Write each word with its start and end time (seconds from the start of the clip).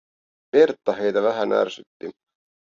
Pertta 0.51 0.93
heitä 0.93 1.21
vähän 1.23 1.53
ärsytti. 1.53 2.11